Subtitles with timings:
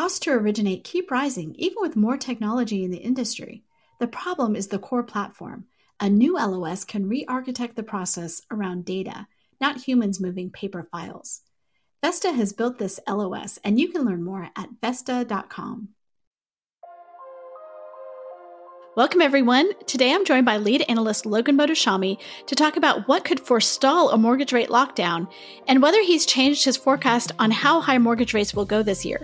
[0.00, 3.64] Costs to originate keep rising even with more technology in the industry.
[3.98, 5.66] The problem is the core platform.
[6.00, 9.26] A new LOS can re architect the process around data,
[9.60, 11.42] not humans moving paper files.
[12.02, 15.90] Vesta has built this LOS, and you can learn more at Vesta.com.
[18.96, 19.70] Welcome, everyone.
[19.84, 24.16] Today I'm joined by lead analyst Logan Mohtashami to talk about what could forestall a
[24.16, 25.30] mortgage rate lockdown
[25.68, 29.22] and whether he's changed his forecast on how high mortgage rates will go this year.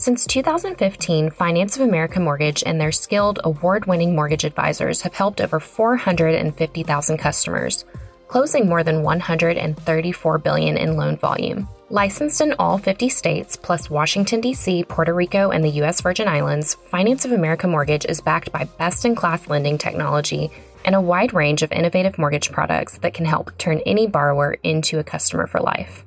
[0.00, 5.42] Since 2015, Finance of America Mortgage and their skilled, award winning mortgage advisors have helped
[5.42, 7.84] over 450,000 customers,
[8.26, 11.68] closing more than 134 billion in loan volume.
[11.90, 16.00] Licensed in all 50 states, plus Washington, D.C., Puerto Rico, and the U.S.
[16.00, 20.50] Virgin Islands, Finance of America Mortgage is backed by best in class lending technology
[20.86, 24.98] and a wide range of innovative mortgage products that can help turn any borrower into
[24.98, 26.06] a customer for life.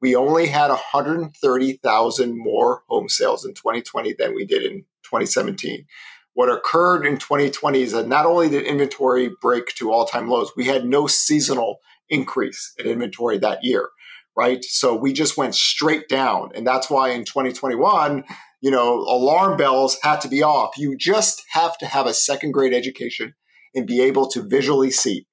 [0.00, 5.86] we only had 130,000 more home sales in 2020 than we did in 2017.
[6.34, 10.52] What occurred in 2020 is that not only did inventory break to all time lows,
[10.56, 13.88] we had no seasonal increase in inventory that year
[14.36, 14.64] right?
[14.64, 16.50] So we just went straight down.
[16.54, 18.24] And that's why in 2021,
[18.60, 20.76] you know, alarm bells had to be off.
[20.76, 23.34] You just have to have a second grade education
[23.74, 25.26] and be able to visually see.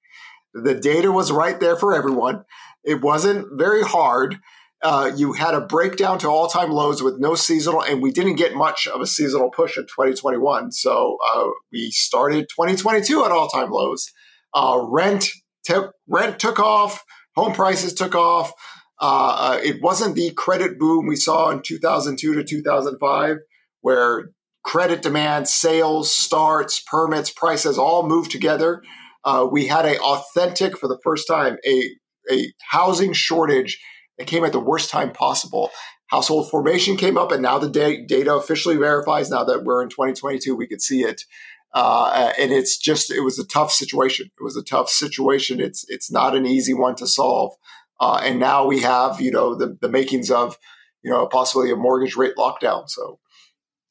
[0.54, 2.44] The data was right there for everyone.
[2.84, 4.40] It wasn't very hard.
[4.84, 8.36] Uh, you had a breakdown to all time lows with no seasonal, and we didn't
[8.36, 10.72] get much of a seasonal push in 2021.
[10.72, 14.12] So uh, we started 2022 at all time lows.
[14.54, 15.30] Uh, rent,
[15.66, 15.76] t-
[16.08, 18.52] rent took off, home prices took off.
[19.02, 23.38] Uh, uh, it wasn't the credit boom we saw in 2002 to 2005,
[23.82, 24.30] where
[24.64, 28.84] credit demand, sales, starts, permits, prices all moved together.
[29.26, 31.90] Uh, we had a authentic, for the first time, a,
[32.32, 33.82] a housing shortage
[34.20, 35.72] that came at the worst time possible.
[36.08, 39.32] Household formation came up, and now the da- data officially verifies.
[39.32, 41.24] Now that we're in 2022, we could see it.
[41.74, 44.30] Uh, and it's just it was a tough situation.
[44.38, 45.62] It was a tough situation.
[45.62, 47.54] It's it's not an easy one to solve.
[48.02, 50.58] Uh, and now we have, you know, the, the makings of,
[51.04, 52.90] you know, a possibly a mortgage rate lockdown.
[52.90, 53.20] So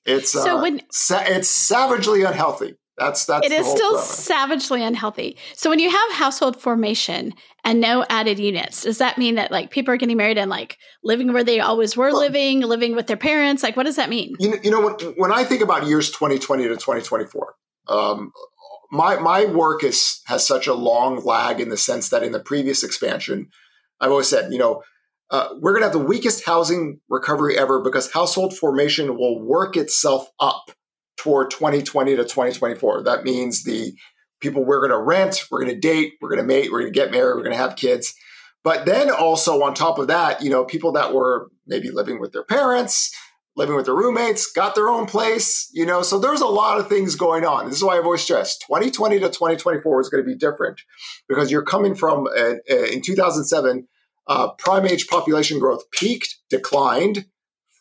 [0.04, 2.74] it's so uh, when, sa- it's savagely unhealthy.
[2.98, 4.04] That's that's it is still problem.
[4.04, 5.38] savagely unhealthy.
[5.54, 7.32] So when you have household formation
[7.64, 10.76] and no added units, does that mean that like people are getting married and like
[11.02, 13.62] living where they always were well, living, living with their parents?
[13.62, 14.34] Like, what does that mean?
[14.38, 17.54] You know, you know when, when I think about years 2020 to 2024,
[17.88, 18.32] um,
[18.90, 22.40] my my work is has such a long lag in the sense that in the
[22.40, 23.48] previous expansion,
[24.00, 24.82] I've always said, you know,
[25.30, 29.76] uh, we're going to have the weakest housing recovery ever because household formation will work
[29.76, 30.70] itself up
[31.16, 33.04] toward 2020 to 2024.
[33.04, 33.92] That means the
[34.40, 36.92] people we're going to rent, we're going to date, we're going to mate, we're going
[36.92, 38.14] to get married, we're going to have kids.
[38.64, 42.32] But then also on top of that, you know, people that were maybe living with
[42.32, 43.14] their parents,
[43.60, 46.88] living with their roommates, got their own place, you know, so there's a lot of
[46.88, 47.66] things going on.
[47.66, 50.80] This is why I've always stressed 2020 to 2024 is going to be different
[51.28, 53.86] because you're coming from uh, uh, in 2007,
[54.26, 57.26] uh, prime age population growth peaked, declined,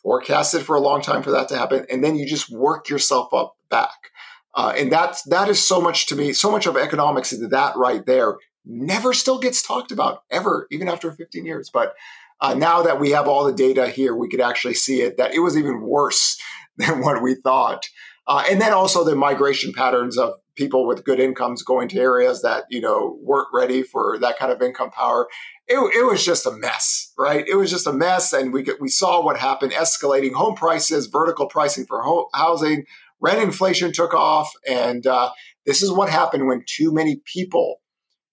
[0.02, 3.32] forecasted for a long time for that to happen, and then you just work yourself
[3.32, 4.10] up back.
[4.54, 6.34] Uh, and that's that is so much to me.
[6.34, 8.36] So much of economics is that right there
[8.66, 11.70] never still gets talked about ever, even after 15 years.
[11.72, 11.94] But
[12.40, 15.34] uh, now that we have all the data here, we could actually see it that
[15.34, 16.40] it was even worse
[16.76, 17.88] than what we thought.
[18.26, 22.42] Uh, and then also the migration patterns of people with good incomes going to areas
[22.42, 25.26] that you know weren't ready for that kind of income power.
[25.66, 27.46] It, it was just a mess, right?
[27.46, 31.46] It was just a mess, and we we saw what happened: escalating home prices, vertical
[31.46, 32.84] pricing for ho- housing,
[33.20, 35.30] rent inflation took off, and uh,
[35.66, 37.80] this is what happened when too many people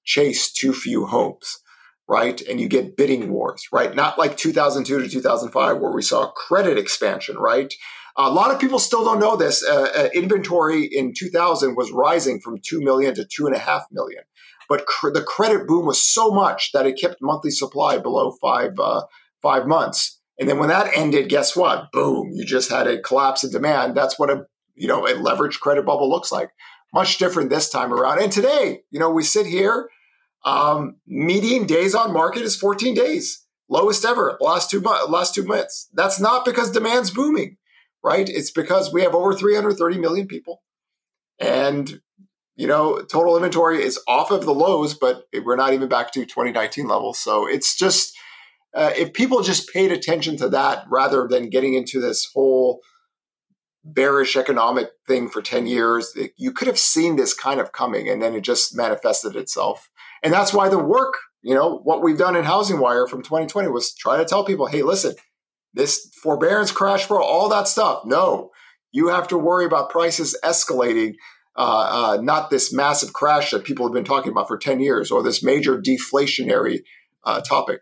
[0.04, 1.59] chase too few homes
[2.07, 2.39] right?
[2.42, 3.94] And you get bidding wars, right?
[3.94, 7.74] Not like 2002 to 2005 where we saw credit expansion, right?
[8.15, 9.63] A lot of people still don't know this.
[9.63, 14.24] Uh, uh, inventory in 2000 was rising from 2 million to 2.5 million.
[14.68, 18.71] But cr- the credit boom was so much that it kept monthly supply below five,
[18.80, 19.04] uh,
[19.42, 20.19] five months.
[20.39, 21.92] And then when that ended, guess what?
[21.92, 23.95] Boom, you just had a collapse in demand.
[23.95, 24.45] That's what a,
[24.75, 26.50] you know, a leveraged credit bubble looks like.
[26.94, 28.21] Much different this time around.
[28.21, 29.89] And today, you know, we sit here,
[30.47, 35.09] um, median days on market is 14 days, lowest ever last two months.
[35.09, 35.89] Last two months.
[35.94, 37.57] That's not because demand's booming
[38.07, 38.29] right?
[38.29, 40.61] It's because we have over 330 million people.
[41.39, 41.99] And,
[42.55, 46.25] you know, total inventory is off of the lows, but we're not even back to
[46.25, 47.19] 2019 levels.
[47.19, 48.17] So it's just,
[48.73, 52.79] uh, if people just paid attention to that rather than getting into this whole
[53.83, 58.21] bearish economic thing for 10 years, you could have seen this kind of coming and
[58.21, 59.89] then it just manifested itself.
[60.24, 63.96] And that's why the work, you know, what we've done in HousingWire from 2020 was
[63.96, 65.16] try to tell people, hey, listen,
[65.74, 68.04] this forbearance crash for all that stuff.
[68.06, 68.52] No,
[68.92, 71.14] you have to worry about prices escalating,
[71.56, 75.12] uh, uh, not this massive crash that people have been talking about for 10 years
[75.12, 76.80] or this major deflationary
[77.24, 77.81] uh, topic.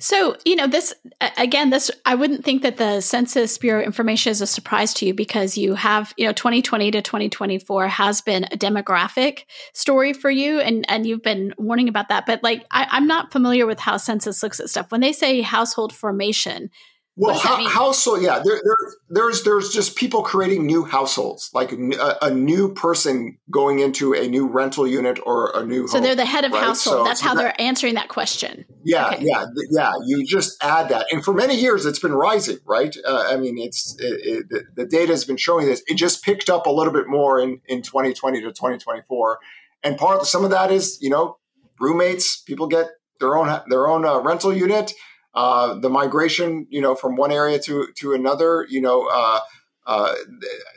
[0.00, 0.94] So, you know, this
[1.36, 5.14] again, this I wouldn't think that the Census Bureau information is a surprise to you
[5.14, 10.60] because you have, you know, 2020 to 2024 has been a demographic story for you
[10.60, 12.26] and and you've been warning about that.
[12.26, 14.90] But like I, I'm not familiar with how census looks at stuff.
[14.90, 16.70] When they say household formation,
[17.18, 18.42] well, ho- household, yeah.
[18.44, 18.76] There, there,
[19.08, 24.28] there's there's just people creating new households, like a, a, new person going into a
[24.28, 25.88] new rental unit or a new.
[25.88, 26.62] So home, they're the head of right?
[26.62, 26.98] household.
[26.98, 28.66] So, That's so how that, they're answering that question.
[28.84, 29.24] Yeah, okay.
[29.24, 29.92] yeah, yeah.
[30.04, 32.94] You just add that, and for many years it's been rising, right?
[33.02, 35.82] Uh, I mean, it's it, it, the, the data has been showing this.
[35.86, 39.38] It just picked up a little bit more in in 2020 to 2024,
[39.82, 41.38] and part of some of that is you know
[41.80, 42.42] roommates.
[42.42, 42.88] People get
[43.20, 44.92] their own their own uh, rental unit
[45.36, 49.40] uh, the migration, you know, from one area to to another, you know, uh,
[49.86, 50.14] uh,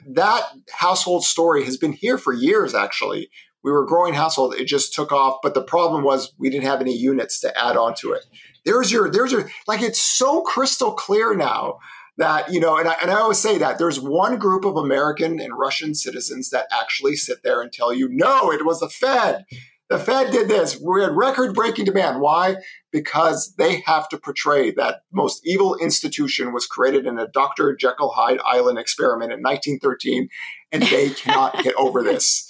[0.10, 2.76] that household story has been here for years.
[2.76, 3.30] Actually,
[3.64, 5.38] we were growing household; it just took off.
[5.42, 8.26] But the problem was we didn't have any units to add on to it.
[8.66, 11.80] There's your there's your like it's so crystal clear now
[12.18, 15.40] that you know and I, and I always say that there's one group of american
[15.40, 19.46] and russian citizens that actually sit there and tell you no it was the fed
[19.90, 20.80] the Fed did this.
[20.80, 22.22] We had record breaking demand.
[22.22, 22.58] Why?
[22.92, 27.76] Because they have to portray that most evil institution was created in a Dr.
[27.76, 30.30] Jekyll Hyde Island experiment in 1913,
[30.72, 32.48] and they cannot get over this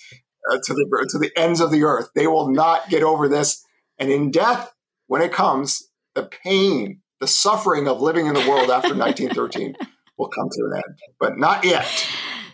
[0.51, 2.09] uh, to, the, to the ends of the earth.
[2.13, 3.65] They will not get over this.
[3.97, 4.74] And in death,
[5.07, 9.75] when it comes, the pain, the suffering of living in the world after 1913
[10.18, 12.06] will come to an end, but not yet.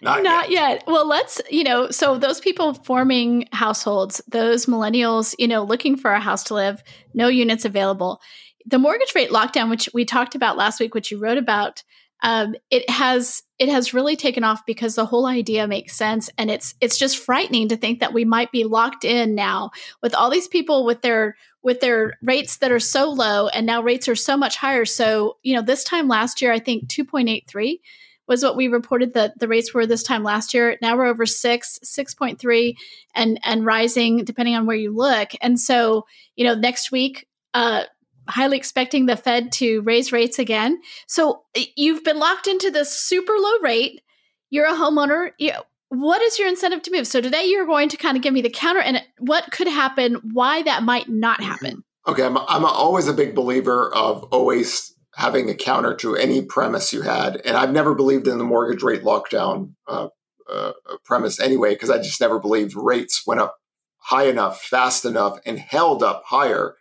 [0.05, 0.69] Not, Not yet.
[0.69, 0.83] yet.
[0.87, 6.11] Well, let's, you know, so those people forming households, those millennials, you know, looking for
[6.11, 6.81] a house to live,
[7.13, 8.21] no units available.
[8.65, 11.83] The mortgage rate lockdown, which we talked about last week, which you wrote about,
[12.23, 16.49] um, it has it has really taken off because the whole idea makes sense, and
[16.49, 19.69] it's it's just frightening to think that we might be locked in now
[20.01, 23.81] with all these people with their with their rates that are so low, and now
[23.81, 24.85] rates are so much higher.
[24.85, 27.81] So you know, this time last year, I think two point eight three
[28.27, 30.77] was what we reported that the rates were this time last year.
[30.81, 32.77] Now we're over six, six point three,
[33.13, 35.31] and and rising depending on where you look.
[35.41, 36.05] And so,
[36.35, 37.83] you know, next week, uh,
[38.27, 40.81] highly expecting the Fed to raise rates again.
[41.07, 41.43] So
[41.75, 44.01] you've been locked into this super low rate.
[44.49, 45.31] You're a homeowner.
[45.37, 45.51] You,
[45.89, 47.05] what is your incentive to move?
[47.05, 50.15] So today you're going to kind of give me the counter and what could happen,
[50.33, 51.83] why that might not happen.
[52.07, 56.91] Okay, I'm, I'm always a big believer of always having a counter to any premise
[56.91, 57.41] you had.
[57.45, 60.09] And I've never believed in the mortgage rate lockdown uh,
[60.51, 63.57] uh, premise anyway, because I just never believed rates went up
[63.97, 66.75] high enough, fast enough, and held up higher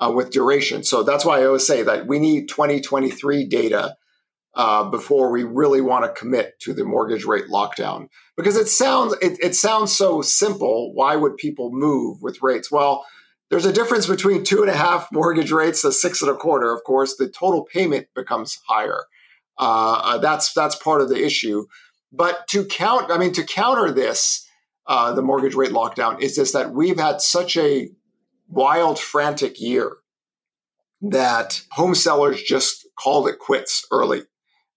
[0.00, 0.84] uh, with duration.
[0.84, 3.96] So that's why I always say that we need 2023 data
[4.54, 9.14] uh, before we really want to commit to the mortgage rate lockdown because it sounds
[9.22, 10.92] it, it sounds so simple.
[10.94, 12.70] Why would people move with rates?
[12.70, 13.06] Well,
[13.50, 16.72] there's a difference between two and a half mortgage rates to six and a quarter.
[16.72, 19.04] Of course, the total payment becomes higher.
[19.58, 21.66] Uh, uh, that's that's part of the issue.
[22.12, 24.46] But to count, I mean, to counter this,
[24.86, 27.88] uh, the mortgage rate lockdown is just that we've had such a
[28.48, 29.96] wild, frantic year
[31.00, 34.22] that home sellers just called it quits early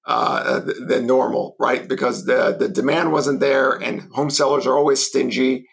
[0.05, 1.87] uh, than normal, right?
[1.87, 5.67] Because the the demand wasn't there, and home sellers are always stingy,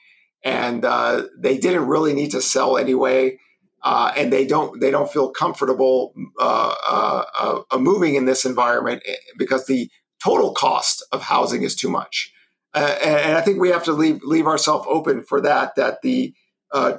[0.45, 3.39] and uh, they didn't really need to sell anyway,
[3.83, 9.03] uh, and they don't they don't feel comfortable uh, uh, uh, moving in this environment
[9.07, 9.91] eh, because the
[10.23, 12.33] total cost of housing is too much,
[12.75, 15.75] and, and, I think we have to leave leave ourselves open for that.
[15.77, 16.35] That the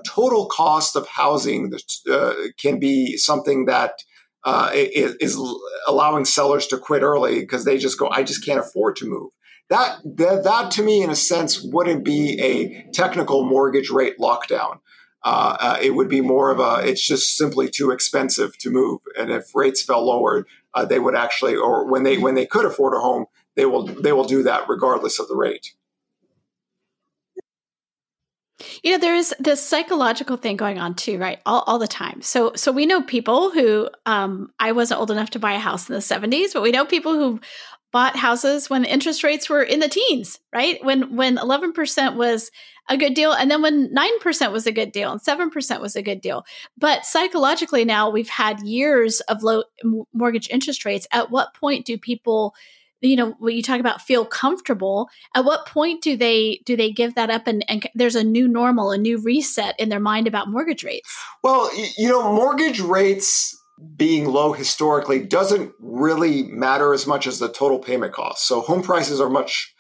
[0.06, 1.72] total cost of housing
[2.58, 3.94] can be something that
[4.44, 5.38] uh, is,
[5.88, 9.32] allowing sellers to quit early because they just go, I just can't afford to move.
[9.70, 14.80] That, that, that to me, in a sense, wouldn't be a technical mortgage rate lockdown.
[15.24, 19.02] Uh, uh, it would be more of a, it's just simply too expensive to move.
[19.18, 22.66] And if rates fell lower, uh, they would actually, or when they when they could
[22.66, 25.74] afford a home, they will they will do that regardless of the rate.
[28.84, 31.40] You know, there is this psychological thing going on too, right?
[31.46, 32.22] All, all the time.
[32.22, 35.88] So, so we know people who, um, I wasn't old enough to buy a house
[35.88, 37.40] in the 70s, but we know people who
[37.92, 40.84] bought houses when interest rates were in the teens, right?
[40.84, 42.52] When, when 11% was
[42.90, 43.32] a good deal.
[43.32, 46.44] And then when 9% was a good deal and 7% was a good deal.
[46.78, 49.64] But psychologically now we've had years of low
[50.14, 51.08] mortgage interest rates.
[51.12, 52.54] At what point do people
[53.02, 56.92] you know when you talk about feel comfortable at what point do they do they
[56.92, 60.28] give that up and, and there's a new normal a new reset in their mind
[60.28, 63.59] about mortgage rates well you know mortgage rates
[63.96, 68.48] being low historically doesn't really matter as much as the total payment cost.
[68.48, 69.74] So home prices are much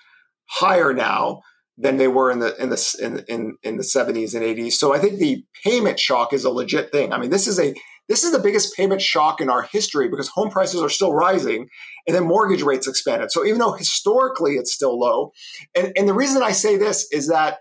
[0.45, 1.41] higher now
[1.77, 4.93] than they were in the in the in, in, in the 70s and 80s so
[4.93, 7.13] i think the payment shock is a legit thing.
[7.13, 7.73] I mean this is a
[8.09, 11.69] this is the biggest payment shock in our history because home prices are still rising
[12.07, 13.31] and then mortgage rates expanded.
[13.31, 15.31] So even though historically it's still low,
[15.75, 17.59] and, and the reason I say this is that,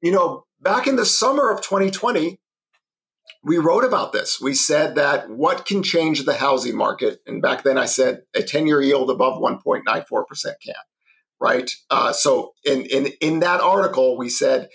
[0.00, 2.38] you know, back in the summer of 2020,
[3.46, 4.40] we wrote about this.
[4.40, 7.20] We said that what can change the housing market?
[7.28, 9.84] And back then I said a 10 year yield above 1.94%
[10.64, 10.74] can,
[11.40, 11.70] right?
[11.88, 14.68] Uh, so in, in, in that article, we said,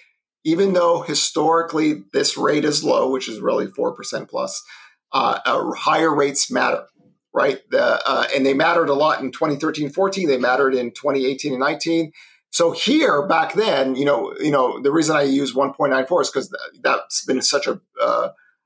[0.46, 4.64] even though historically this rate is low, which is really 4% plus,
[5.12, 6.86] uh, uh, higher rates matter,
[7.34, 7.60] right?
[7.72, 10.30] The, uh, and they mattered a lot in 2013, 14.
[10.30, 12.14] They mattered in 2018 and 19.
[12.52, 16.56] So here, back then, you know, you know, the reason I use 1.94 is because
[16.82, 17.82] that's been such a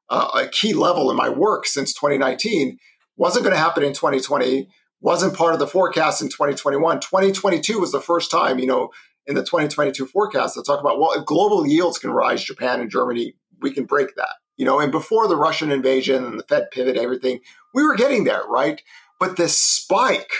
[0.09, 2.77] uh, a key level in my work since 2019.
[3.17, 4.67] Wasn't going to happen in 2020.
[5.01, 6.99] Wasn't part of the forecast in 2021.
[6.99, 8.89] 2022 was the first time, you know,
[9.27, 12.91] in the 2022 forecast to talk about well, if global yields can rise, Japan and
[12.91, 16.71] Germany, we can break that you know, and before the Russian invasion and the Fed
[16.71, 17.39] pivot, everything,
[17.73, 18.81] we were getting there, right?
[19.19, 20.31] But this spike,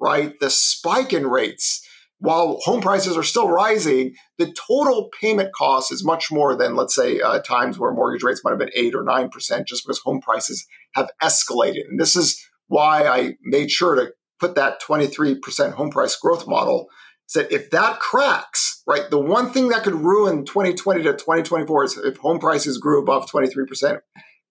[0.00, 1.86] right, the spike in rates,
[2.18, 6.94] while home prices are still rising, the total payment cost is much more than, let's
[6.94, 9.98] say, uh, times where mortgage rates might have been eight or nine percent, just because
[9.98, 11.88] home prices have escalated.
[11.88, 16.88] And this is why I made sure to put that 23% home price growth model
[17.26, 21.98] said if that cracks, right, the one thing that could ruin 2020 to 2024 is
[21.98, 24.00] if home prices grew above 23%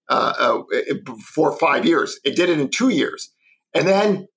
[0.09, 0.63] uh, uh,
[1.33, 2.19] for five years.
[2.23, 3.33] It did it in two years.
[3.73, 4.27] And then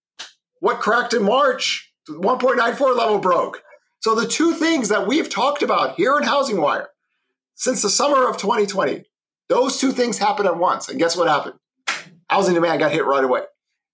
[0.61, 1.92] what cracked in March?
[2.09, 3.62] 1.94 level broke.
[4.00, 6.87] So the two things that we've talked about here in HousingWire
[7.54, 9.04] since the summer of 2020,
[9.50, 10.88] those two things happened at once.
[10.88, 11.57] And guess what happened?
[12.30, 13.42] Housing demand got hit right away.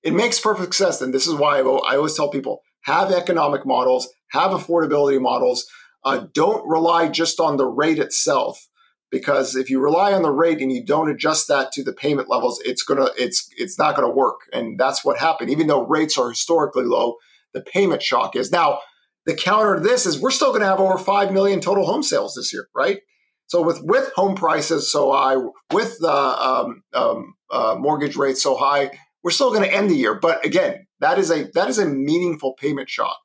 [0.05, 1.01] It makes perfect sense.
[1.01, 5.67] And this is why I always tell people have economic models, have affordability models.
[6.05, 8.69] Uh, don't rely just on the rate itself,
[9.11, 12.29] because if you rely on the rate and you don't adjust that to the payment
[12.29, 14.43] levels, it's gonna it's it's not gonna work.
[14.53, 15.51] And that's what happened.
[15.51, 17.17] Even though rates are historically low,
[17.53, 18.79] the payment shock is now.
[19.27, 22.03] The counter to this is we're still going to have over five million total home
[22.03, 23.01] sales this year, right?
[23.49, 25.37] So with with home prices so high,
[25.73, 28.91] with the um, um, uh, mortgage rates so high,
[29.23, 30.15] we're still going to end the year.
[30.15, 33.19] But again, that is a that is a meaningful payment shock.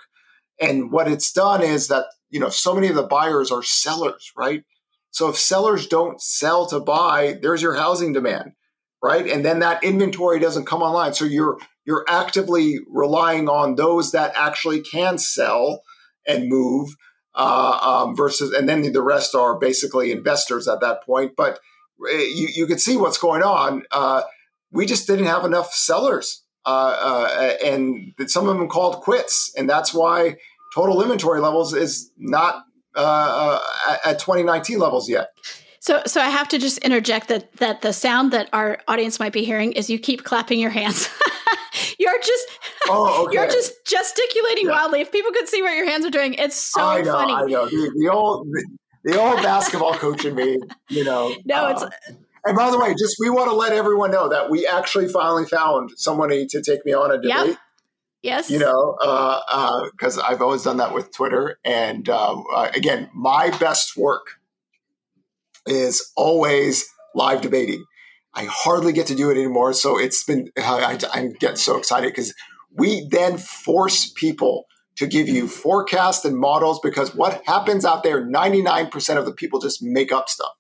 [0.60, 4.32] And what it's done is that, you know, so many of the buyers are sellers,
[4.38, 4.64] right?
[5.10, 8.52] So if sellers don't sell to buy, there's your housing demand,
[9.04, 9.28] right?
[9.28, 11.14] And then that inventory doesn't come online.
[11.14, 15.82] So you're you're actively relying on those that actually can sell
[16.28, 16.96] and move
[17.36, 21.34] uh, um, versus, and then the rest are basically investors at that point.
[21.36, 21.60] But
[22.12, 23.84] eh, you, you see what's going on.
[23.92, 24.24] Uh,
[24.72, 29.70] we just didn't have enough sellers, uh, uh and some of them called quits, and
[29.70, 30.38] that's why
[30.74, 32.64] total inventory levels is not
[32.96, 35.30] uh, uh at 2019 levels yet.
[35.82, 39.34] So, so I have to just interject that that the sound that our audience might
[39.34, 41.10] be hearing is you keep clapping your hands.
[42.02, 42.48] you're just
[42.90, 43.38] oh, okay.
[43.38, 44.72] you're just gesticulating yeah.
[44.72, 45.02] wildly.
[45.02, 47.34] If people could see what your hands are doing, it's so I know, funny.
[47.34, 47.66] I know.
[47.68, 48.48] The, the old
[49.04, 50.58] the, old basketball coach in me,
[50.90, 51.36] you know.
[51.46, 54.50] No, uh, it's and by the way, just we want to let everyone know that
[54.50, 57.30] we actually finally found somebody to take me on a debate.
[57.50, 57.58] Yep.
[58.24, 58.52] Yes.
[58.52, 58.96] You know,
[59.92, 61.58] because uh, uh, I've always done that with Twitter.
[61.66, 64.40] And uh, uh, again, my best work
[65.66, 67.84] is always live debating.
[68.34, 69.74] I hardly get to do it anymore.
[69.74, 72.34] So it's been, I, I'm getting so excited because
[72.74, 74.66] we then force people
[74.98, 79.60] to give you forecasts and models because what happens out there, 99% of the people
[79.60, 80.52] just make up stuff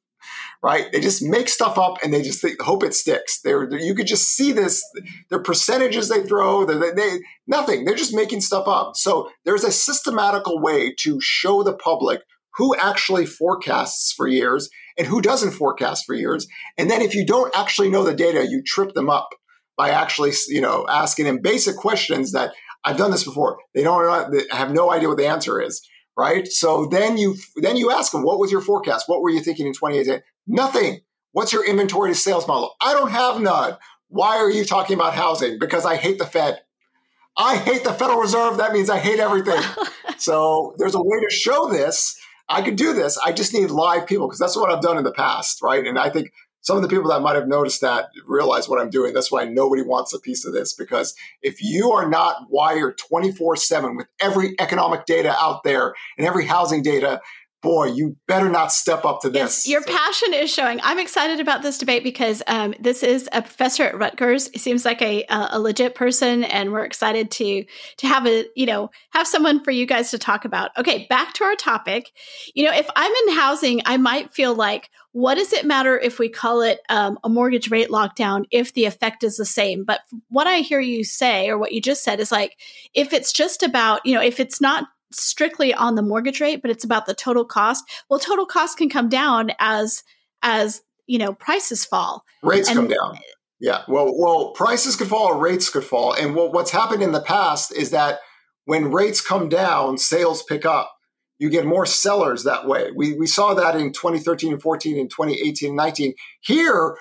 [0.63, 0.91] right?
[0.91, 3.41] They just make stuff up and they just think, hope it sticks.
[3.41, 4.83] They're, they're, you could just see this,
[5.29, 7.83] their percentages they throw, they, they, nothing.
[7.83, 8.95] They're just making stuff up.
[8.95, 12.21] So there's a systematical way to show the public
[12.55, 16.47] who actually forecasts for years and who doesn't forecast for years.
[16.77, 19.29] And then if you don't actually know the data, you trip them up
[19.77, 22.53] by actually, you know, asking them basic questions that
[22.83, 23.57] I've done this before.
[23.73, 25.81] They don't they have no idea what the answer is
[26.17, 26.47] right?
[26.47, 29.07] So then you then you ask them, what was your forecast?
[29.07, 30.21] What were you thinking in 2018?
[30.47, 31.01] Nothing.
[31.31, 32.75] What's your inventory to sales model?
[32.81, 33.77] I don't have none.
[34.09, 35.57] Why are you talking about housing?
[35.59, 36.61] Because I hate the Fed.
[37.37, 38.57] I hate the Federal Reserve.
[38.57, 39.61] That means I hate everything.
[40.17, 42.19] so there's a way to show this.
[42.51, 43.17] I could do this.
[43.17, 45.85] I just need live people because that's what I've done in the past, right?
[45.85, 48.89] And I think some of the people that might have noticed that realize what I'm
[48.89, 49.13] doing.
[49.13, 53.55] That's why nobody wants a piece of this because if you are not wired 24
[53.55, 57.21] 7 with every economic data out there and every housing data,
[57.61, 59.65] boy, you better not step up to this.
[59.65, 60.79] Yes, your passion is showing.
[60.83, 64.49] I'm excited about this debate because um, this is a professor at Rutgers.
[64.51, 67.63] He seems like a, a legit person, and we're excited to
[67.97, 70.71] to have a you know have someone for you guys to talk about.
[70.77, 72.11] Okay, back to our topic.
[72.53, 76.19] You know, if I'm in housing, I might feel like what does it matter if
[76.19, 79.83] we call it um, a mortgage rate lockdown if the effect is the same?
[79.83, 79.99] But
[80.29, 82.57] what I hear you say, or what you just said, is like
[82.93, 86.71] if it's just about, you know, if it's not strictly on the mortgage rate, but
[86.71, 90.03] it's about the total cost, well, total cost can come down as,
[90.41, 92.23] as, you know, prices fall.
[92.43, 93.19] Rates and, come down.
[93.59, 93.83] Yeah.
[93.87, 96.13] Well, well, prices could fall, rates could fall.
[96.13, 98.19] And what, what's happened in the past is that
[98.65, 100.95] when rates come down, sales pick up
[101.41, 102.91] you get more sellers that way.
[102.95, 106.13] We, we saw that in 2013 and 14 and 2018 and 19.
[106.41, 106.95] Here,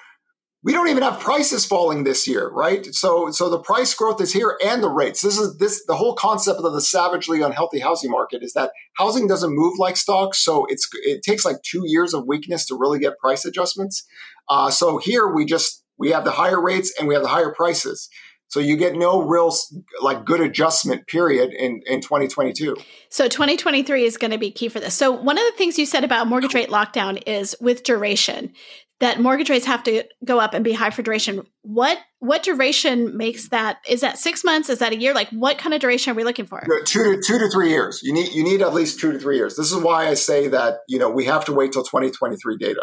[0.62, 2.84] we don't even have prices falling this year, right?
[2.94, 5.22] So, so the price growth is here and the rates.
[5.22, 9.26] This is this the whole concept of the savagely unhealthy housing market is that housing
[9.26, 12.98] doesn't move like stocks, so it's it takes like two years of weakness to really
[12.98, 14.06] get price adjustments.
[14.48, 17.52] Uh, so here we just we have the higher rates and we have the higher
[17.52, 18.08] prices.
[18.48, 19.54] So you get no real
[20.02, 22.76] like good adjustment period in, in 2022.
[23.08, 24.92] So 2023 is going to be key for this.
[24.92, 28.52] So one of the things you said about mortgage rate lockdown is with duration
[29.00, 31.42] that mortgage rates have to go up and be high for duration.
[31.62, 33.78] What what duration makes that?
[33.88, 34.68] Is that six months?
[34.68, 35.14] Is that a year?
[35.14, 36.62] Like what kind of duration are we looking for?
[36.84, 38.00] Two to two to three years.
[38.02, 39.56] You need you need at least two to three years.
[39.56, 42.82] This is why I say that you know we have to wait till 2023 data,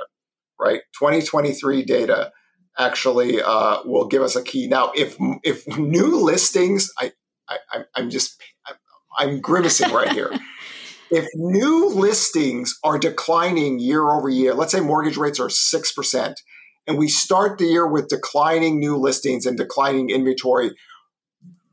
[0.60, 0.82] right?
[1.00, 2.32] 2023 data
[2.80, 4.68] actually uh, will give us a key.
[4.68, 7.12] Now, if if new listings, I,
[7.48, 8.42] I I'm just
[9.18, 10.32] I'm grimacing right here.
[11.12, 16.40] if new listings are declining year over year, let's say mortgage rates are six percent,
[16.88, 20.72] and we start the year with declining new listings and declining inventory,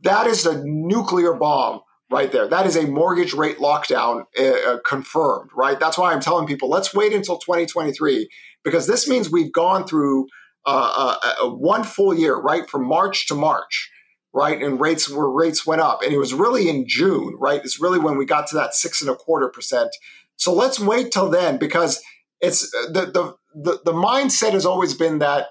[0.02, 2.46] that is a nuclear bomb right there.
[2.46, 5.78] That is a mortgage rate lockdown uh, uh confirmed, right?
[5.78, 8.28] That's why I'm telling people let's wait until 2023
[8.62, 10.26] because this means we've gone through
[10.66, 13.90] uh, uh, one full year, right, from March to March,
[14.34, 17.60] right, and rates where rates went up, and it was really in June, right?
[17.64, 19.90] It's really when we got to that six and a quarter percent.
[20.36, 22.02] So let's wait till then because
[22.40, 25.46] it's uh, the the the, the mindset has always been that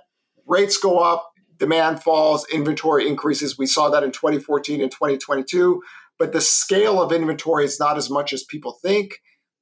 [0.46, 3.58] rates go up, demand falls, inventory increases.
[3.58, 5.82] We saw that in 2014 and 2022,
[6.20, 9.20] but the scale of inventory is not as much as people think.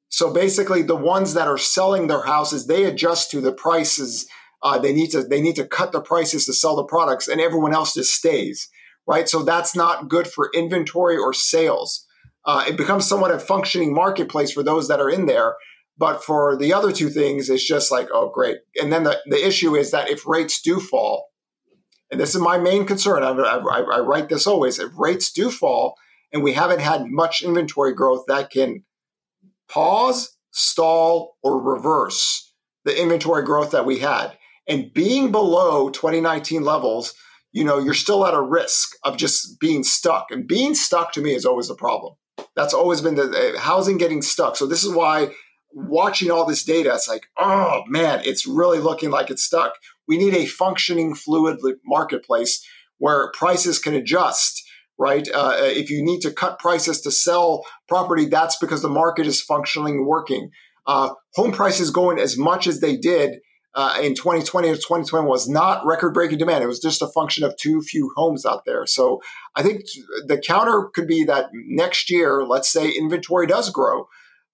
[0.10, 4.27] So basically, the ones that are selling their houses, they adjust to the prices
[4.63, 7.41] uh, they need to they need to cut the prices to sell the products, and
[7.41, 8.69] everyone else just stays.
[9.08, 12.06] Right, so that's not good for inventory or sales.
[12.46, 15.56] Uh, it becomes somewhat a functioning marketplace for those that are in there.
[15.98, 18.58] But for the other two things, it's just like, oh, great.
[18.82, 21.28] And then the, the issue is that if rates do fall,
[22.10, 25.50] and this is my main concern, I, I, I write this always if rates do
[25.50, 25.96] fall
[26.34, 28.84] and we haven't had much inventory growth, that can
[29.70, 34.38] pause, stall, or reverse the inventory growth that we had.
[34.68, 37.14] And being below 2019 levels,
[37.52, 40.28] you know, you're still at a risk of just being stuck.
[40.32, 42.16] And being stuck to me is always a problem.
[42.56, 44.56] That's always been the uh, housing getting stuck.
[44.56, 45.32] So this is why
[45.74, 49.76] watching all this data, it's like, oh man, it's really looking like it's stuck.
[50.08, 52.66] We need a functioning, fluid marketplace
[52.98, 54.64] where prices can adjust
[55.02, 55.28] right?
[55.34, 59.42] Uh, if you need to cut prices to sell property, that's because the market is
[59.42, 60.52] functioning, working.
[60.86, 63.40] Uh, home prices going as much as they did
[63.73, 66.63] uh, in 2020 or 2021 was not record breaking demand.
[66.63, 68.86] It was just a function of too few homes out there.
[68.86, 69.21] So
[69.55, 69.84] I think
[70.27, 74.07] the counter could be that next year, let's say inventory does grow.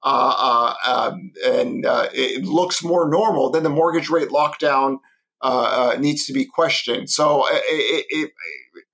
[0.04, 5.00] Uh, uh, um, and uh, it looks more normal, then the mortgage rate lockdown
[5.42, 7.10] uh, uh, needs to be questioned.
[7.10, 8.32] So it, it,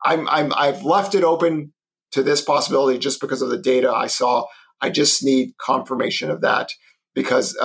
[0.05, 1.73] I'm, I'm, I've left it open
[2.13, 4.45] to this possibility just because of the data I saw.
[4.79, 6.69] I just need confirmation of that
[7.13, 7.57] because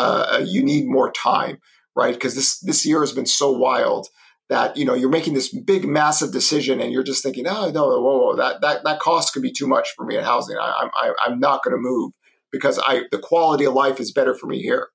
[0.44, 1.58] you need more time
[1.98, 2.14] right?
[2.14, 4.06] Because this this year has been so wild
[4.48, 7.88] that you know you're making this big massive decision and you're just thinking, oh no,
[7.88, 10.56] whoa, whoa that that that cost could be too much for me in housing.
[10.56, 12.12] I, I, I'm not going to move
[12.52, 14.88] because I the quality of life is better for me here.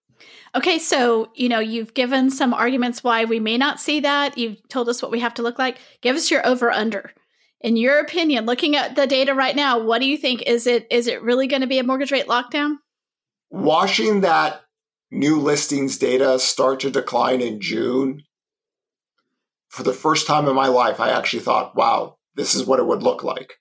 [0.56, 4.38] Okay, so you know you've given some arguments why we may not see that.
[4.38, 5.78] You've told us what we have to look like.
[6.02, 7.12] Give us your over under.
[7.60, 10.44] In your opinion, looking at the data right now, what do you think?
[10.44, 12.78] Is it is it really going to be a mortgage rate lockdown?
[13.50, 14.63] Watching that
[15.14, 18.24] new listings data start to decline in June,
[19.70, 22.88] for the first time in my life, I actually thought, wow, this is what it
[22.88, 23.60] would look like.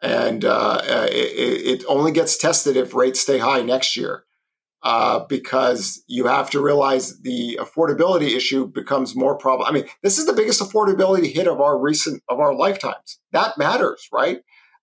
[0.00, 4.24] And uh, it, it, only gets tested if rates stay high next year.
[4.84, 9.68] Uh, because you have to realize the affordability issue becomes more problem.
[9.68, 13.18] I mean, this is the biggest affordability hit of our recent of our lifetimes.
[13.32, 14.38] That matters, right?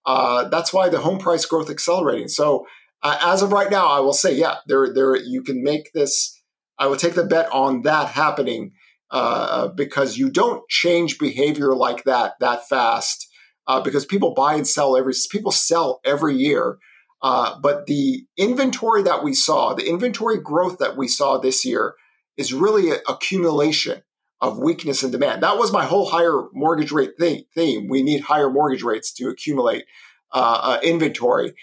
[0.06, 2.28] Uh, that's why the home price growth accelerating.
[2.28, 2.68] So
[3.06, 6.42] uh, as of right now, I will say, yeah, there, there, you can make this.
[6.80, 8.72] I would take the bet on that happening
[9.12, 13.28] uh, because you don't change behavior like that that fast.
[13.68, 16.78] Uh, because people buy and sell every people sell every year.
[17.22, 21.94] Uh, but the inventory that we saw, the inventory growth that we saw this year,
[22.38, 24.02] is really an accumulation
[24.42, 25.44] of weakness in demand.
[25.44, 27.88] That was my whole higher mortgage rate theme.
[27.88, 29.86] We need higher mortgage rates to accumulate
[30.32, 31.54] uh, uh, inventory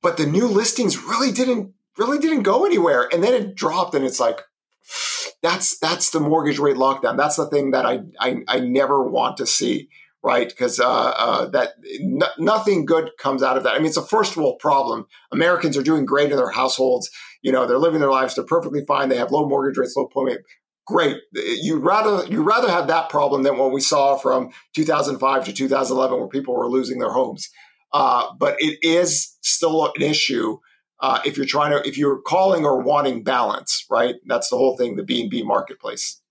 [0.00, 3.08] but the new listings really didn't really didn't go anywhere.
[3.12, 4.40] And then it dropped and it's like
[5.42, 7.16] that's that's the mortgage rate lockdown.
[7.16, 9.88] That's the thing that i i, I never want to see
[10.24, 10.48] right?
[10.48, 13.74] Because uh, uh, that n- nothing good comes out of that.
[13.74, 15.06] I mean it's a first world problem.
[15.32, 17.10] Americans are doing great in their households.
[17.42, 18.36] You know they're living their lives.
[18.36, 19.08] They're perfectly fine.
[19.08, 20.42] They have low mortgage rates low payment
[20.86, 21.16] great.
[21.34, 26.18] You rather you rather have that problem than what we saw from 2005 to 2011
[26.18, 27.48] where people were losing their homes
[27.92, 30.58] uh, but it is still an issue
[31.00, 34.16] uh, if you're trying to if you're calling or wanting balance, right?
[34.26, 36.21] That's the whole thing, the B and B marketplace.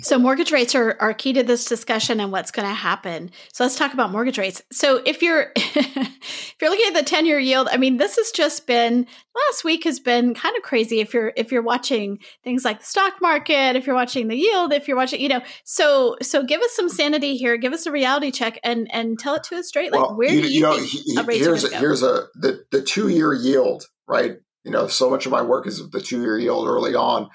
[0.00, 3.30] So mortgage rates are, are key to this discussion and what's going to happen.
[3.52, 4.62] So let's talk about mortgage rates.
[4.72, 8.30] So if you're if you're looking at the 10 year yield, I mean, this has
[8.30, 12.64] just been last week has been kind of crazy if you're if you're watching things
[12.64, 16.16] like the stock market, if you're watching the yield, if you're watching, you know, so
[16.20, 19.44] so give us some sanity here, give us a reality check and and tell it
[19.44, 19.92] to us straight.
[19.92, 22.26] Like well, where you, do you, you know, think he, he, here's a, here's a
[22.34, 24.36] the, the two year yield, right?
[24.64, 27.30] You know, so much of my work is the two year yield early on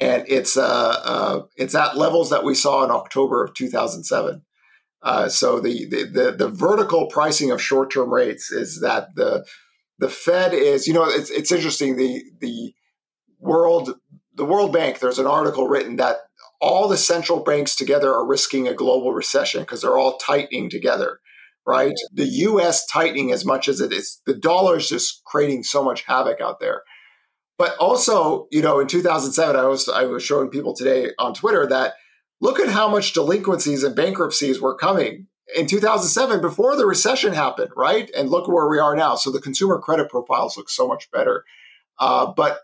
[0.00, 4.42] and it's uh, uh, it's at levels that we saw in October of 2007.
[5.02, 9.46] Uh, so the, the, the the vertical pricing of short term rates is that the
[9.98, 12.74] the Fed is you know it's it's interesting the the
[13.38, 13.94] world
[14.34, 16.16] the World Bank there's an article written that
[16.60, 21.20] all the central banks together are risking a global recession because they're all tightening together
[21.66, 21.94] right?
[22.12, 26.02] The US tightening as much as it is the dollar is just creating so much
[26.02, 26.82] havoc out there
[27.58, 31.66] but also, you know, in 2007, I was I was showing people today on Twitter
[31.66, 31.94] that
[32.40, 37.70] look at how much delinquencies and bankruptcies were coming in 2007 before the recession happened,
[37.76, 38.10] right?
[38.16, 39.14] And look where we are now.
[39.14, 41.44] So the consumer credit profiles look so much better.
[41.98, 42.60] Uh, but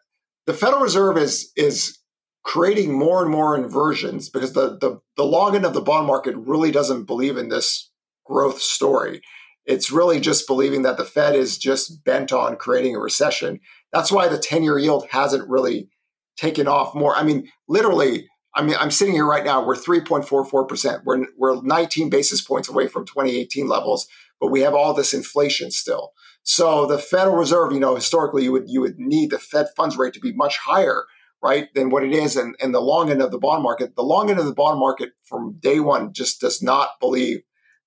[0.47, 1.99] the Federal Reserve is is
[2.45, 6.37] creating more and more inversions because the, the the long end of the bond market
[6.37, 7.91] really doesn't believe in this
[8.27, 9.23] growth story.
[9.65, 13.61] It's really just believing that the Fed is just bent on creating a recession.
[13.93, 15.89] That's why the 10 year yield hasn't really
[16.37, 17.15] taken off more.
[17.15, 21.03] I mean, literally, I mean, I'm sitting here right now, we're 3.44%.
[21.05, 24.07] We're, we're 19 basis points away from 2018 levels,
[24.41, 26.13] but we have all this inflation still.
[26.43, 29.97] So the Federal Reserve, you know, historically you would you would need the Fed funds
[29.97, 31.05] rate to be much higher,
[31.43, 32.37] right, than what it is.
[32.37, 34.81] And, and the long end of the bond market, the long end of the bond
[34.81, 37.43] market from day one just does not believe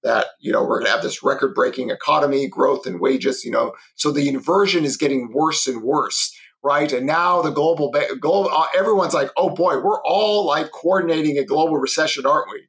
[0.06, 3.52] that you know we're going to have this record breaking economy growth and wages you
[3.52, 3.74] know.
[3.96, 6.92] So the inversion is getting worse and worse right?
[6.92, 11.44] And now the global global uh, everyone's like oh boy we're all like coordinating a
[11.44, 12.68] global recession aren't we?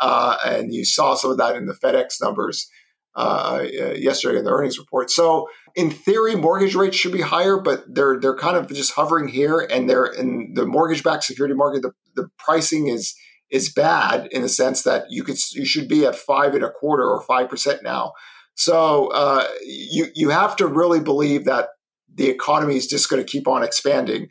[0.00, 2.68] Uh, and you saw some of that in the fedex numbers
[3.14, 3.62] uh,
[3.94, 5.10] yesterday in the earnings report.
[5.10, 9.28] So in theory mortgage rates should be higher but they're they're kind of just hovering
[9.28, 13.14] here and they're in the mortgage backed security market the, the pricing is
[13.52, 16.70] is bad in the sense that you could you should be at five and a
[16.70, 18.14] quarter or five percent now.
[18.54, 21.68] So uh, you you have to really believe that
[22.12, 24.28] the economy is just going to keep on expanding,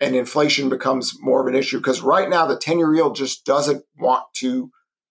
[0.00, 3.44] and inflation becomes more of an issue because right now the ten year yield just
[3.44, 4.70] doesn't want to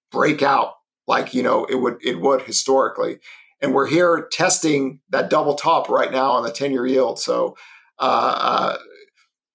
[0.10, 0.74] break out
[1.06, 3.19] like you know it would it would historically,
[3.62, 7.19] and we're here testing that double top right now on the ten year yield.
[7.19, 7.56] So.
[8.02, 8.78] Uh, uh,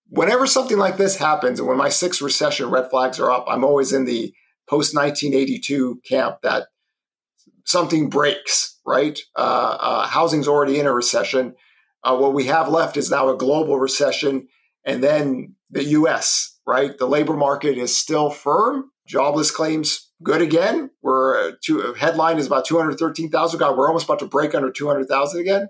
[0.09, 3.65] whenever something like this happens, and when my sixth recession red flags are up, I'm
[3.65, 4.33] always in the
[4.69, 6.69] post 1982 camp that
[7.65, 9.19] something breaks, right?
[9.37, 11.55] Uh, uh, housing's already in a recession.
[12.03, 14.49] Uh, what we have left is now a global recession,
[14.85, 16.51] and then the U.S.
[16.67, 18.91] Right, the labor market is still firm.
[19.07, 20.89] Jobless claims good again.
[21.03, 23.59] We're uh, to, headline is about 213,000.
[23.59, 25.69] God, we're almost about to break under 200,000 again.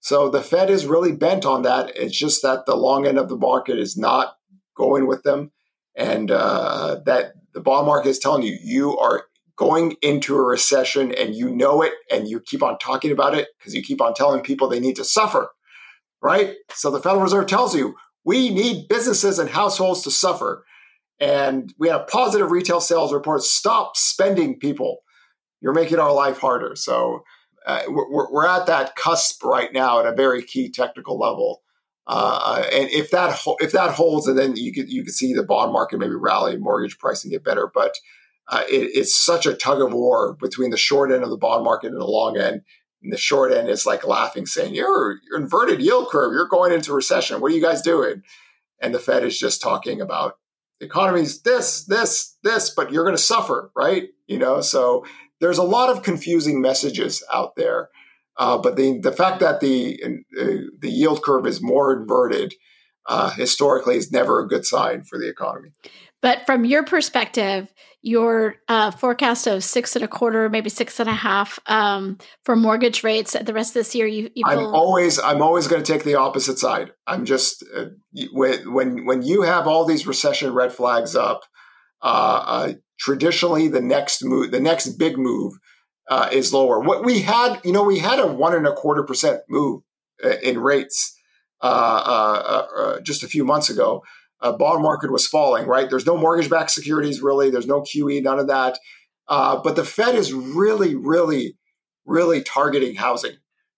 [0.00, 1.92] So the Fed is really bent on that.
[1.94, 4.34] It's just that the long end of the market is not
[4.76, 5.52] going with them,
[5.94, 9.24] and uh, that the bond market is telling you you are
[9.56, 13.48] going into a recession and you know it, and you keep on talking about it
[13.58, 15.50] because you keep on telling people they need to suffer,
[16.22, 16.54] right?
[16.72, 20.64] So the Federal Reserve tells you we need businesses and households to suffer.
[21.18, 23.50] And we have positive retail sales reports.
[23.50, 25.00] Stop spending, people.
[25.60, 26.74] You're making our life harder.
[26.74, 27.22] So
[27.66, 31.62] uh, we're, we're, at that cusp right now at a very key technical level.
[32.06, 35.42] Uh, and if that if that holds, and then you could you could see the
[35.42, 37.70] bond market maybe rally, mortgage pricing get better.
[37.72, 37.96] But
[38.48, 41.62] uh, it, it's such a tug of war between the short end of the bond
[41.62, 42.62] market and the long end.
[43.02, 46.32] And the short end is like laughing, saying, "You're, you're inverted yield curve.
[46.32, 47.40] You're going into recession.
[47.40, 48.22] What are you guys doing?"
[48.80, 50.36] And the Fed is just talking about
[50.80, 54.08] the economy's this, this, this, but you're going to suffer, right?
[54.26, 55.04] You know, so
[55.40, 57.88] there's a lot of confusing messages out there.
[58.36, 60.44] Uh, but the the fact that the uh,
[60.78, 62.54] the yield curve is more inverted
[63.06, 65.70] uh, historically is never a good sign for the economy.
[66.22, 67.72] But from your perspective,
[68.02, 72.56] your uh, forecast of six and a quarter, maybe six and a half um, for
[72.56, 75.82] mortgage rates at the rest of this year, you, you I'm always I'm always going
[75.82, 76.92] to take the opposite side.
[77.06, 77.86] I'm just uh,
[78.32, 81.42] when when when you have all these recession red flags up,
[82.02, 85.54] uh, uh, traditionally the next move, the next big move
[86.08, 86.78] uh, is lower.
[86.78, 89.82] What we had, you know, we had a one and a quarter percent move
[90.24, 91.16] uh, in rates
[91.62, 94.02] uh, uh, uh, just a few months ago.
[94.40, 95.88] bond market was falling, right?
[95.88, 97.50] There's no mortgage-backed securities really.
[97.50, 98.78] There's no QE, none of that.
[99.28, 101.56] but the Fed is really, really,
[102.04, 103.36] really targeting housing,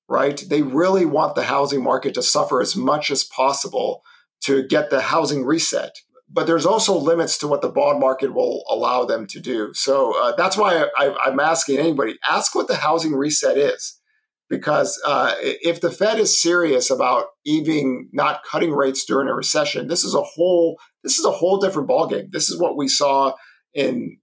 [0.08, 0.42] right?
[0.48, 4.02] They really want the housing market to suffer as much as possible
[4.42, 5.96] to get the housing reset
[6.32, 9.72] but there's also limits to what the bond market will allow them to do.
[9.74, 14.00] So uh, that's why I, am asking anybody ask what the housing reset is,
[14.48, 19.88] because uh, if the Fed is serious about even not cutting rates during a recession,
[19.88, 22.30] this is a whole this is a whole different ballgame.
[22.30, 23.34] This is what we saw
[23.74, 24.16] in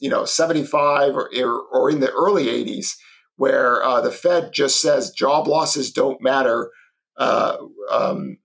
[0.00, 1.30] you know 75 or,
[1.72, 2.88] or in the early 80s,
[3.36, 6.70] where uh, the Fed just says job losses don't matter.
[7.16, 7.56] Uh,
[7.90, 8.36] um,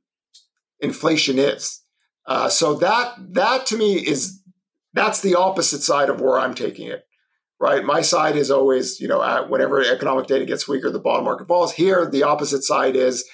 [0.79, 1.81] inflation is
[2.29, 4.41] uh, so that that to me is
[4.93, 7.05] that's the opposite side of where I'm taking it.
[7.59, 11.47] Right, my side is always you know whenever economic data gets weaker, the bond market
[11.47, 11.73] falls.
[11.73, 13.27] Here, the opposite side is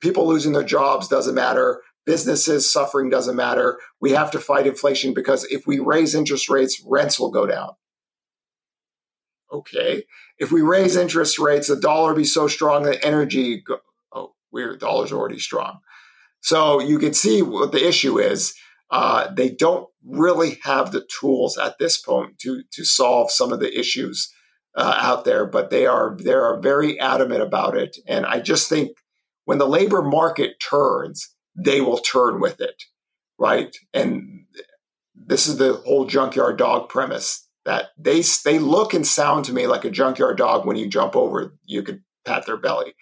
[0.00, 1.80] people losing their jobs doesn't matter.
[2.04, 3.78] Businesses suffering doesn't matter.
[4.00, 7.70] We have to fight inflation because if we raise interest rates, rents will go down.
[9.52, 10.04] Okay.
[10.38, 13.78] If we raise interest rates, the dollar will be so strong that energy, go,
[14.12, 15.78] oh, weird, the dollar's already strong.
[16.42, 18.54] So you can see what the issue is.
[18.90, 23.60] Uh, they don't really have the tools at this point to to solve some of
[23.60, 24.30] the issues
[24.76, 27.96] uh, out there, but they are they are very adamant about it.
[28.06, 28.98] And I just think
[29.44, 32.82] when the labor market turns, they will turn with it,
[33.38, 33.74] right?
[33.94, 34.44] And
[35.14, 39.66] this is the whole junkyard dog premise that they they look and sound to me
[39.66, 40.66] like a junkyard dog.
[40.66, 42.94] When you jump over, you could pat their belly,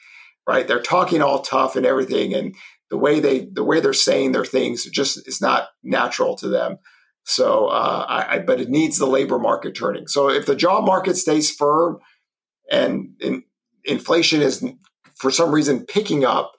[0.46, 0.68] right?
[0.68, 2.54] They're talking all tough and everything, and
[2.90, 6.78] the way they the way they're saying their things just is not natural to them.
[7.24, 10.06] So, uh, I, I, but it needs the labor market turning.
[10.08, 11.98] So, if the job market stays firm
[12.70, 13.44] and in,
[13.84, 14.64] inflation is
[15.14, 16.52] for some reason picking up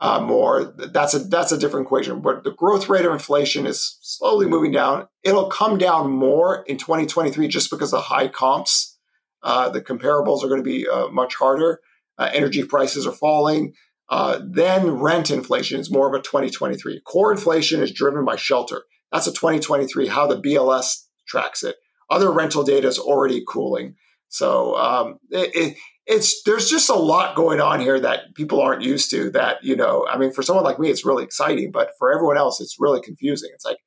[0.00, 2.20] uh, more, that's a that's a different equation.
[2.20, 5.06] But the growth rate of inflation is slowly moving down.
[5.22, 8.98] It'll come down more in 2023 just because of high comps.
[9.42, 11.80] Uh, the comparables are going to be uh, much harder.
[12.18, 13.74] Uh, energy prices are falling.
[14.08, 17.00] Uh, then rent inflation is more of a 2023.
[17.00, 18.84] Core inflation is driven by shelter.
[19.12, 21.76] That's a 2023, how the BLS tracks it.
[22.10, 23.96] Other rental data is already cooling.
[24.28, 28.82] So um, it, it, it's there's just a lot going on here that people aren't
[28.82, 29.30] used to.
[29.30, 32.38] That you know, I mean, for someone like me, it's really exciting, but for everyone
[32.38, 33.50] else, it's really confusing.
[33.52, 33.78] It's like,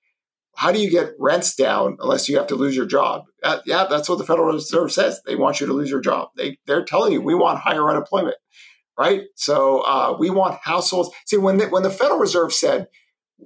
[0.56, 3.24] how do you get rents down unless you have to lose your job?
[3.42, 5.22] Uh, yeah, that's what the Federal Reserve says.
[5.26, 6.30] They want you to lose your job.
[6.36, 8.36] They they're telling you we want higher unemployment,
[9.00, 9.24] right?
[9.36, 11.10] So uh, we want households.
[11.26, 12.88] See, when the, when the Federal Reserve said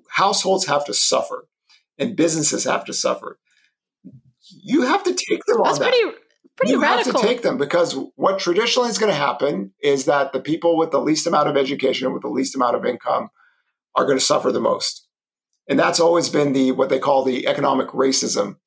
[0.09, 1.47] households have to suffer
[1.99, 3.39] and businesses have to suffer,
[4.63, 6.15] you have to take them that's on pretty, that.
[6.57, 7.13] Pretty you radical.
[7.13, 10.75] have to take them because what traditionally is going to happen is that the people
[10.75, 13.29] with the least amount of education, with the least amount of income,
[13.95, 15.07] are going to suffer the most.
[15.69, 18.57] And that's always been the what they call the economic racism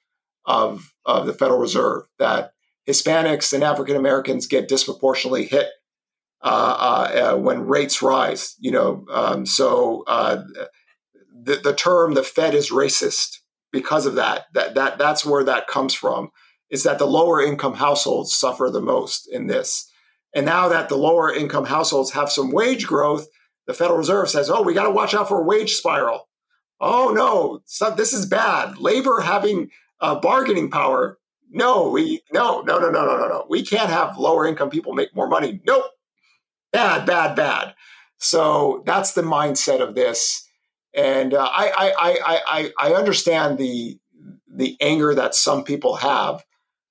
[0.45, 2.53] of, of the Federal Reserve, that
[2.89, 5.67] Hispanics and African Americans get disproportionately hit
[6.43, 8.55] when rates rise.
[8.59, 10.43] You know, um, so uh,
[11.43, 13.39] the, the term "the Fed is racist"
[13.73, 14.47] because of that.
[14.55, 16.31] That that that's where that comes from.
[16.71, 19.91] Is that the lower income households suffer the most in this?
[20.35, 23.27] And now that the lower income households have some wage growth,
[23.67, 26.29] the Federal Reserve says, "Oh, we got to watch out for a wage spiral."
[26.81, 27.61] Oh no,
[27.97, 28.79] this is bad.
[28.79, 29.71] Labor having
[30.01, 31.19] uh, bargaining power.
[31.51, 33.47] No, we no no no no no no no.
[33.49, 35.61] We can't have lower income people make more money.
[35.67, 35.85] Nope,
[36.73, 37.75] bad bad bad.
[38.19, 40.49] So that's the mindset of this,
[40.95, 43.99] and uh, I, I I I I understand the
[44.53, 46.45] the anger that some people have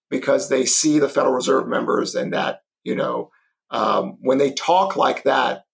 [0.09, 3.31] because they see the Federal Reserve members and that you know
[3.71, 5.65] um, when they talk like that,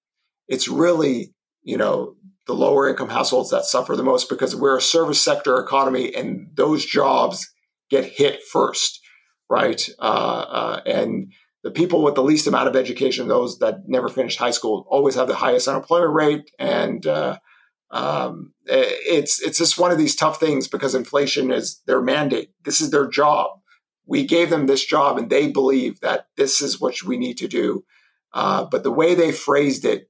[0.47, 1.33] it's really
[1.63, 2.15] you know
[2.47, 6.47] the lower income households that suffer the most because we're a service sector economy and
[6.55, 7.49] those jobs
[7.89, 8.99] get hit first,
[9.49, 9.87] right?
[9.99, 11.31] Uh, uh, and
[11.63, 15.15] the people with the least amount of education, those that never finished high school, always
[15.15, 16.51] have the highest unemployment rate.
[16.57, 17.37] And uh,
[17.91, 22.49] um, it's it's just one of these tough things because inflation is their mandate.
[22.65, 23.59] This is their job.
[24.05, 27.47] We gave them this job, and they believe that this is what we need to
[27.47, 27.85] do.
[28.33, 30.09] Uh, but the way they phrased it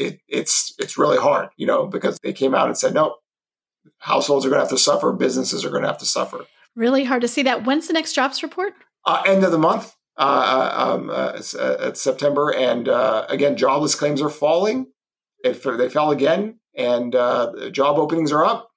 [0.00, 3.16] it, it's it's really hard, you know, because they came out and said, no,
[3.98, 6.46] households are going to have to suffer, businesses are going to have to suffer.
[6.74, 7.66] Really hard to see that.
[7.66, 8.72] When's the next jobs report?
[9.04, 9.94] Uh, end of the month.
[10.16, 12.88] Uh, uh um, uh, uh, September, and
[13.30, 14.86] again, jobless claims are falling.
[15.42, 18.70] They fell again, and job openings are up.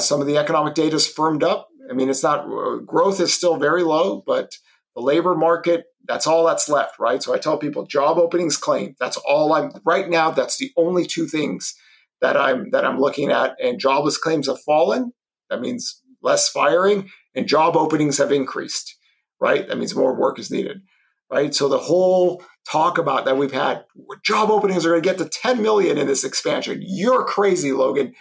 [0.00, 1.68] some of the economic data is firmed up.
[1.90, 2.46] I mean, it's not
[2.86, 4.54] growth is still very low, but
[4.94, 7.22] the labor market that's all that's left, right?
[7.22, 8.94] So I tell people job openings claim.
[8.98, 10.30] That's all I'm right now.
[10.30, 11.74] That's the only two things
[12.20, 13.54] that I'm that I'm looking at.
[13.62, 15.12] And jobless claims have fallen.
[15.50, 18.96] That means less firing, and job openings have increased.
[19.42, 19.66] Right?
[19.66, 20.82] That means more work is needed.
[21.30, 21.54] Right?
[21.54, 23.84] So the whole talk about that we've had
[24.24, 26.82] job openings are going to get to 10 million in this expansion.
[26.86, 28.14] You're crazy, Logan.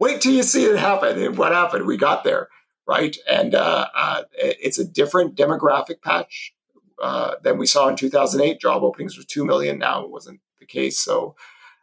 [0.00, 1.22] Wait till you see it happen.
[1.22, 1.86] And what happened?
[1.86, 2.48] We got there
[2.86, 3.16] right?
[3.28, 6.54] And uh, uh, it's a different demographic patch
[7.02, 8.60] uh, than we saw in 2008.
[8.60, 9.78] Job openings were 2 million.
[9.78, 11.00] Now it wasn't the case.
[11.00, 11.34] So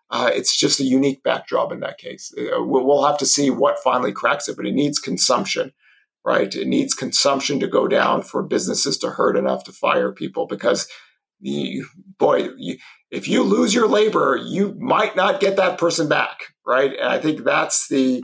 [0.10, 2.34] uh, it's just a unique backdrop in that case.
[2.38, 5.73] Uh, we'll, we'll have to see what finally cracks it, but it needs consumption,
[6.25, 6.53] right?
[6.53, 10.88] It needs consumption to go down for businesses to hurt enough to fire people because,
[11.39, 11.88] you,
[12.19, 12.77] boy, you,
[13.10, 16.91] if you lose your labor, you might not get that person back, right?
[16.91, 18.23] And I think that's the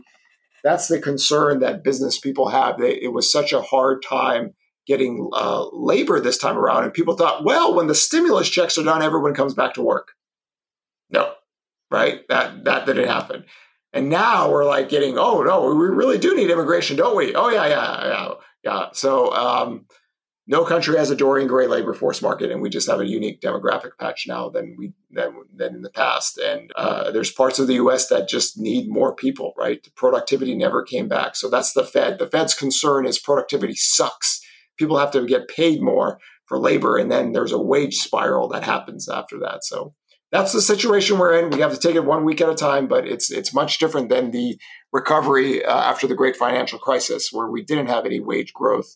[0.63, 2.77] that's the concern that business people have.
[2.77, 4.53] They, it was such a hard time
[4.85, 6.83] getting uh, labor this time around.
[6.83, 10.13] And people thought, well, when the stimulus checks are done, everyone comes back to work.
[11.09, 11.33] No,
[11.91, 12.21] right?
[12.29, 13.45] That that didn't happen.
[13.97, 17.33] And now we're like getting, oh no, we really do need immigration, don't we?
[17.33, 18.31] Oh yeah, yeah, yeah,
[18.63, 18.85] yeah.
[18.93, 19.87] So um,
[20.45, 23.41] no country has a Dorian Gray labor force market, and we just have a unique
[23.41, 26.37] demographic patch now than we than, than in the past.
[26.37, 28.07] And uh, there's parts of the U.S.
[28.09, 29.53] that just need more people.
[29.57, 31.35] Right, productivity never came back.
[31.35, 32.19] So that's the Fed.
[32.19, 34.41] The Fed's concern is productivity sucks.
[34.77, 38.63] People have to get paid more for labor, and then there's a wage spiral that
[38.63, 39.63] happens after that.
[39.63, 39.95] So
[40.31, 41.49] that's the situation we're in.
[41.51, 44.09] We have to take it one week at a time, but it's it's much different
[44.09, 44.57] than the
[44.91, 48.95] recovery uh, after the great financial crisis, where we didn't have any wage growth.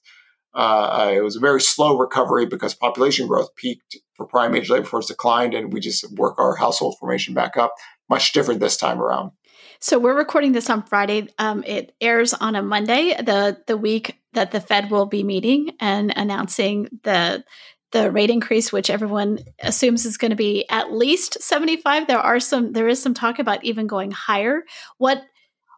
[0.53, 4.85] Uh, it was a very slow recovery because population growth peaked for prime age labor
[4.85, 7.73] force declined, and we just work our household formation back up.
[8.09, 9.31] Much different this time around.
[9.79, 11.29] So we're recording this on Friday.
[11.39, 15.71] Um, it airs on a Monday, the the week that the Fed will be meeting
[15.79, 17.43] and announcing the
[17.91, 22.07] the rate increase, which everyone assumes is going to be at least seventy five.
[22.07, 24.63] There are some there is some talk about even going higher.
[24.97, 25.21] What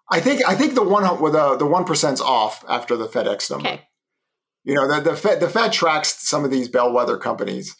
[0.09, 3.67] I think I think the one with the one percent's off after the FedEx number.
[3.67, 3.81] Okay.
[4.63, 7.75] You know, the, the Fed the Fed tracks some of these bellwether companies,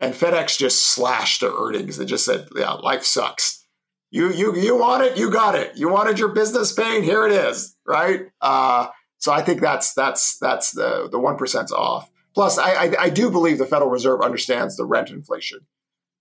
[0.00, 1.96] and FedEx just slashed their earnings.
[1.96, 3.64] They just said, "Yeah, life sucks.
[4.10, 5.76] You you you want it, you got it.
[5.76, 8.22] You wanted your business pain, here it is." Right.
[8.40, 12.10] Uh, so I think that's that's that's the the one percent's off.
[12.34, 15.60] Plus, I, I I do believe the Federal Reserve understands the rent inflation,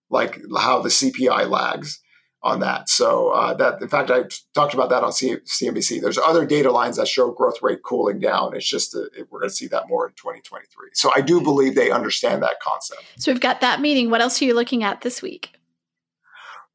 [0.09, 1.99] like how the CPI lags.
[2.45, 2.89] on that.
[2.89, 6.01] So uh, that, in fact, I talked about that on C- CNBC.
[6.01, 8.53] There's other data lines that show growth rate cooling down.
[8.53, 10.89] It's just a, we're going to see that more in 2023.
[10.93, 13.01] So I do believe they understand that concept.
[13.18, 14.09] So we've got that meeting.
[14.09, 15.51] What else are you looking at this week?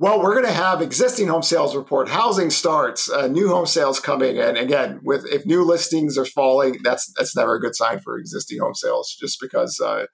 [0.01, 3.99] Well, we're going to have existing home sales report, housing starts, uh, new home sales
[3.99, 7.99] coming, and again, with if new listings are falling, that's that's never a good sign
[7.99, 10.07] for existing home sales, just because uh,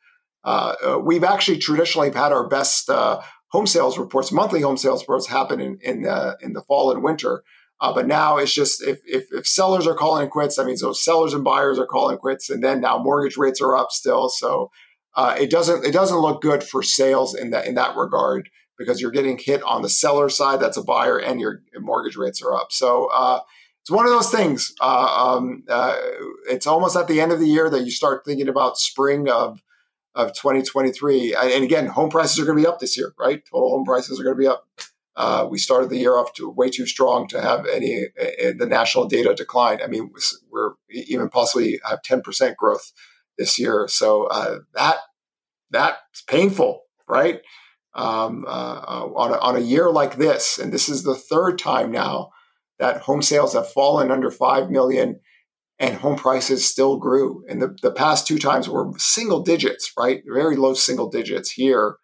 [0.43, 5.03] uh, uh we've actually traditionally had our best uh, home sales reports, monthly home sales
[5.03, 7.43] reports happen in in the in the fall and winter.
[7.79, 11.05] Uh, but now it's just if, if, if sellers are calling quits, that means those
[11.05, 14.31] sellers and buyers are calling quits, and then now mortgage rates are up still.
[14.31, 14.71] So
[15.15, 18.49] uh, it doesn't it doesn't look good for sales in that in that regard
[18.79, 22.43] because you're getting hit on the seller side, that's a buyer, and your mortgage rates
[22.43, 22.73] are up.
[22.73, 23.41] So uh,
[23.83, 24.75] it's one of those things.
[24.81, 25.97] Uh, um, uh,
[26.49, 29.63] it's almost at the end of the year that you start thinking about spring of
[30.15, 31.35] of 2023.
[31.35, 33.43] And again, home prices are going to be up this year, right?
[33.45, 34.65] Total home prices are going to be up.
[35.17, 39.07] Uh, we started the year off to way too strong to have any the national
[39.07, 39.81] data decline.
[39.83, 40.11] I mean,
[40.51, 42.93] we're even possibly have 10% growth
[43.39, 43.87] this year.
[43.89, 44.97] So uh, that
[45.71, 47.41] that's painful, right?
[47.97, 51.61] Um, uh, uh, on, a, on a year like this, and this is the third
[51.61, 52.31] time now
[52.81, 55.21] that home sales have fallen under 5 million
[55.79, 57.45] and home prices still grew.
[57.49, 60.23] And the, the past two times were single digits, right?
[60.27, 61.97] Very low single digits here.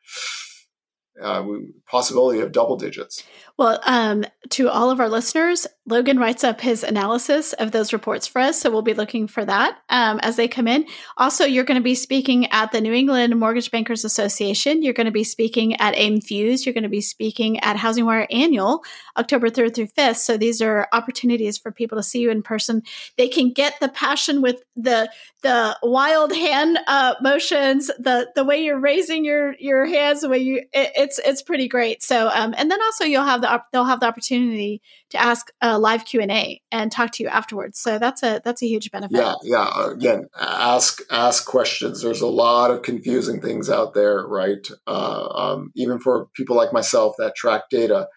[1.20, 1.44] Uh,
[1.86, 3.22] possibility of double digits.
[3.60, 8.26] Well, um, to all of our listeners, Logan writes up his analysis of those reports
[8.26, 8.58] for us.
[8.58, 10.86] So we'll be looking for that um, as they come in.
[11.18, 14.82] Also, you're going to be speaking at the New England Mortgage Bankers Association.
[14.82, 16.64] You're going to be speaking at AIME Fuse.
[16.64, 18.82] You're going to be speaking at HousingWire Annual,
[19.18, 20.16] October 3rd through 5th.
[20.16, 22.82] So these are opportunities for people to see you in person.
[23.18, 25.10] They can get the passion with the
[25.42, 30.38] the wild hand uh, motions, the the way you're raising your your hands, the way
[30.38, 32.02] you it, it's it's pretty great.
[32.02, 35.78] So um, and then also you'll have the they'll have the opportunity to ask a
[35.78, 37.80] live Q and A and talk to you afterwards.
[37.80, 39.16] So that's a that's a huge benefit.
[39.16, 39.90] Yeah, yeah.
[39.90, 42.02] Again, ask ask questions.
[42.02, 44.66] There's a lot of confusing things out there, right?
[44.86, 48.08] Uh, um, even for people like myself that track data,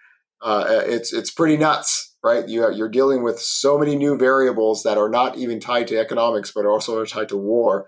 [0.41, 2.47] uh, it's it's pretty nuts, right?
[2.47, 6.51] You you're dealing with so many new variables that are not even tied to economics,
[6.53, 7.85] but also tied to war.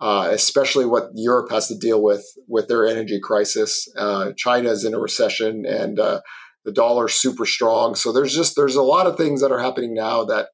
[0.00, 3.88] Uh, especially what Europe has to deal with with their energy crisis.
[3.96, 6.20] Uh, China is in a recession, and uh,
[6.68, 7.94] the dollar's super strong.
[7.94, 10.48] So there's just there's a lot of things that are happening now that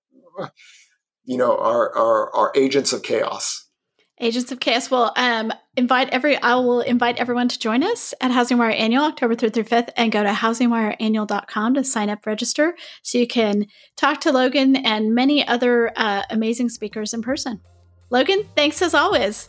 [1.24, 3.66] you know are are, are agents of chaos.
[4.20, 6.36] Agents of Chaos will um, invite every.
[6.36, 10.12] I will invite everyone to join us at HousingWire Annual, October 3rd through 5th, and
[10.12, 15.44] go to housingwireannual.com to sign up, register, so you can talk to Logan and many
[15.44, 17.60] other uh, amazing speakers in person.
[18.08, 19.48] Logan, thanks as always.